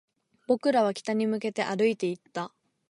[0.47, 2.51] 僕らは北に向けて歩いていった